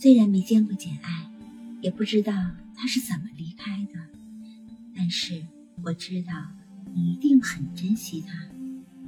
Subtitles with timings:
[0.00, 1.30] 虽然没见过简爱，
[1.82, 2.32] 也不知道
[2.74, 4.00] 她是怎么离开的，
[4.96, 5.44] 但是
[5.82, 6.32] 我知道
[6.94, 8.32] 你一定很珍惜她，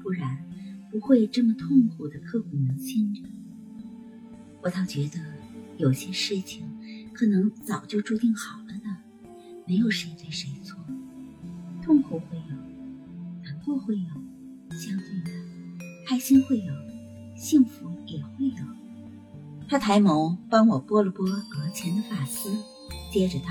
[0.02, 0.44] 不然
[0.90, 3.22] 不会这么痛苦的刻骨铭心着。
[4.62, 5.18] 我倒觉得
[5.78, 6.62] 有些事情
[7.14, 8.94] 可能早就注定好了的，
[9.66, 10.78] 没有谁对谁错，
[11.80, 12.56] 痛苦会有，
[13.42, 15.30] 难过会有，相对的，
[16.06, 16.74] 开心会有，
[17.34, 18.81] 幸福也会有。
[19.72, 21.40] 他抬眸帮我拨了拨额
[21.72, 22.54] 前的发丝，
[23.10, 23.46] 接着道：“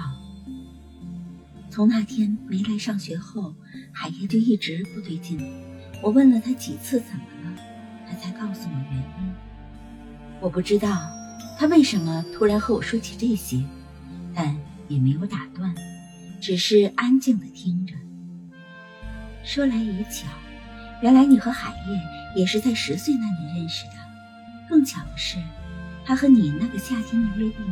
[1.71, 3.55] 从那天没来上学后，
[3.91, 5.39] 海叶就一直不对劲。
[5.99, 7.57] 我问了他几次怎么了，
[8.07, 9.34] 他才告诉我原因。”
[10.39, 11.09] 我不知道
[11.57, 13.65] 他为什么突然和我说起这些，
[14.35, 14.55] 但
[14.90, 15.73] 也没有打断，
[16.40, 17.95] 只是安静的听着。
[19.43, 20.27] 说来也巧，
[21.01, 22.01] 原来你和海燕
[22.35, 23.93] 也是在十岁那年认识的。
[24.70, 25.40] 更巧的是，
[26.05, 27.66] 他和你那个夏天的约定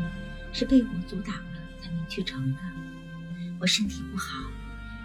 [0.52, 2.60] 是被我阻挡了才没去成的。
[3.60, 4.50] 我身体不好，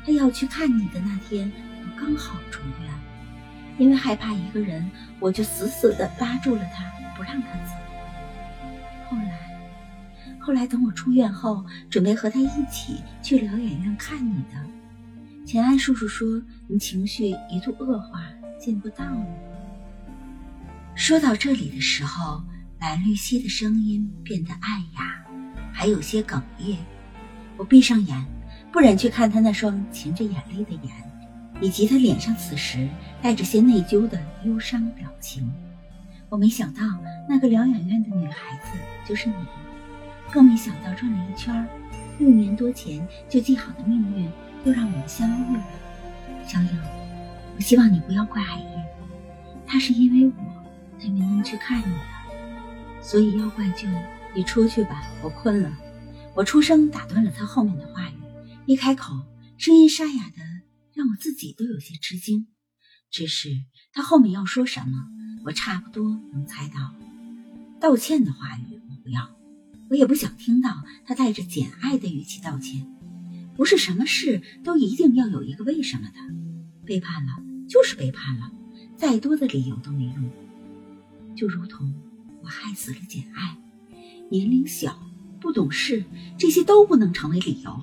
[0.04, 1.50] 他要去看你的那天，
[1.82, 2.90] 我刚好出院，
[3.78, 6.84] 因为害怕一个人，我就死死的拉住了他。
[7.16, 7.70] 不让他走。
[9.08, 9.56] 后来，
[10.40, 15.46] 后来等我出院后，准备和他一起去疗养院看你的。
[15.46, 18.20] 钱安叔叔说你情绪一度恶化，
[18.58, 19.24] 见不到你。
[20.96, 22.42] 说到这里的时候，
[22.84, 25.24] 蓝绿溪的声音变得暗哑，
[25.72, 26.76] 还有些哽咽。
[27.56, 28.22] 我闭上眼，
[28.70, 30.92] 不忍去看他那双噙着眼泪的眼，
[31.62, 32.86] 以及他脸上此时
[33.22, 35.50] 带着些内疚的忧伤表情。
[36.28, 36.82] 我没想到
[37.26, 38.76] 那个疗养院的女孩子
[39.08, 39.34] 就是你，
[40.30, 41.66] 更没想到转了一圈，
[42.18, 44.30] 六年多前就记好的命运
[44.66, 45.64] 又让我们相遇了。
[46.46, 46.78] 小影，
[47.56, 48.86] 我希望你不要怪海燕，
[49.66, 51.94] 她是因为我才没能去看你，
[53.04, 53.86] 所以妖怪就
[54.34, 55.78] 你出去吧，我困了。
[56.34, 58.14] 我出声打断了他后面的话语，
[58.66, 59.14] 一开口，
[59.58, 60.42] 声音沙哑的
[60.94, 62.48] 让我自己都有些吃惊。
[63.10, 63.50] 只是
[63.92, 65.06] 他后面要说什么？
[65.44, 66.94] 我差不多能猜到，
[67.78, 69.36] 道歉的话语我不要，
[69.90, 72.90] 我也不想听到他带着简爱的语气道歉。
[73.54, 76.18] 不是什么事都一定要有一个为什么的，
[76.86, 77.32] 背叛了
[77.68, 78.50] 就是背叛了，
[78.96, 80.30] 再多的理由都没用。
[81.36, 81.94] 就如同
[82.44, 83.56] 我害死了简爱，
[84.30, 84.98] 年龄小
[85.40, 86.04] 不懂事，
[86.36, 87.80] 这些都不能成为理由，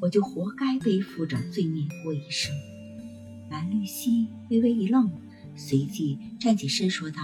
[0.00, 2.52] 我就活该背负着罪孽过一生。
[3.48, 5.10] 蓝绿溪微微一愣。
[5.58, 7.16] 随即站起身说道：“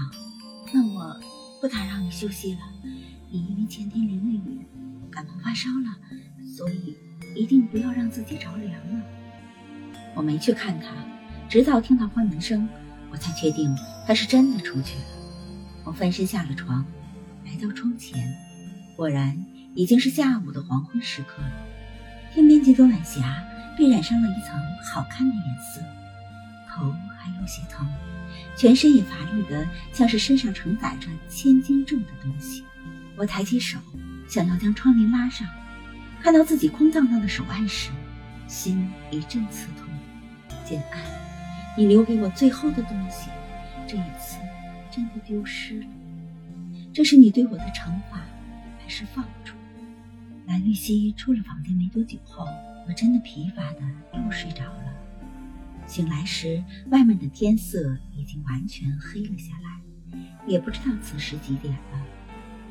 [0.72, 1.20] 那我
[1.60, 2.60] 不打扰你休息了。
[3.30, 4.58] 你因为前天淋了雨，
[5.10, 5.98] 感冒发烧了，
[6.56, 6.96] 所以
[7.36, 9.02] 一定不要让自己着凉了。”
[10.16, 10.94] 我没去看他，
[11.46, 12.66] 直到听到关门声，
[13.10, 15.21] 我才确定他是真的出去了。
[15.84, 16.84] 我翻身下了床，
[17.44, 18.34] 来到窗前，
[18.96, 19.44] 果然
[19.74, 21.52] 已经是下午的黄昏时刻了。
[22.32, 23.44] 天边几朵晚霞
[23.76, 25.80] 被染上了一层好看的颜色，
[26.70, 27.86] 头还有些疼。
[28.56, 32.64] 全身也乏力的，像是身上承载着千斤重的东西。
[33.16, 33.78] 我抬起手，
[34.28, 35.46] 想要将窗帘拉上，
[36.22, 37.90] 看到自己空荡荡的手腕时，
[38.46, 39.88] 心一阵刺痛。
[40.64, 41.00] 简爱，
[41.76, 43.28] 你留给我最后的东西，
[43.86, 44.38] 这一次
[44.92, 45.86] 真的丢失了。
[46.92, 48.20] 这是你对我的惩罚，
[48.78, 49.54] 还是放逐？
[50.46, 52.46] 蓝玉溪出了房间没多久后，
[52.86, 53.80] 我真的疲乏的
[54.12, 54.92] 又睡着了。
[55.86, 62.02] 醒来时，外面的天色已经完全黑了下来，也不知道此时几点了。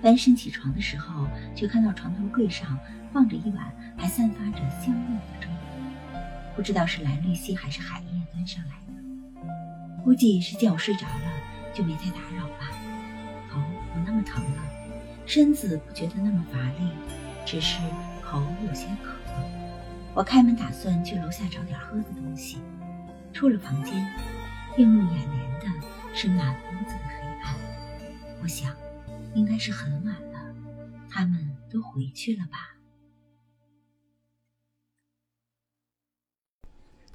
[0.01, 2.77] 翻身起床的时候，却看到床头柜上
[3.11, 5.47] 放着一碗还散发着香味的粥，
[6.55, 10.03] 不知道是蓝绿溪还是海燕端上来的。
[10.03, 12.71] 估计是见我睡着了，就没再打扰吧。
[13.49, 13.59] 头
[13.93, 14.63] 不那么疼了，
[15.25, 16.89] 身子不觉得那么乏力，
[17.45, 17.79] 只是
[18.21, 19.15] 口有些渴。
[20.13, 22.61] 我开门打算去楼下找点喝的东西。
[23.33, 23.93] 出了房间，
[24.77, 25.67] 映入眼帘的
[26.13, 27.55] 是满屋子的黑暗。
[28.41, 28.75] 我想，
[29.33, 30.55] 应该是很晚了，
[31.09, 32.75] 他们都回去了吧。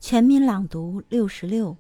[0.00, 1.76] 全民朗读六十六。